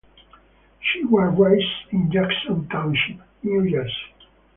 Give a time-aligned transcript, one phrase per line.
[0.79, 3.93] She was raised in Jackson Township, New Jersey.